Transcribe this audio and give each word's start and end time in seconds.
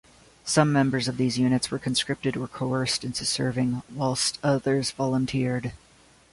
Some 0.45 0.73
members 0.73 1.07
of 1.07 1.17
these 1.17 1.37
units 1.37 1.69
were 1.69 1.77
conscripted 1.77 2.35
or 2.35 2.47
coerced 2.47 3.03
into 3.03 3.23
serving, 3.23 3.83
whilst 3.93 4.39
others 4.41 4.89
volunteered. 4.89 5.73